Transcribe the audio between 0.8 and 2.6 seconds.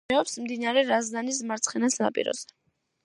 რაზდანის მარცხენა სანაპიროზე.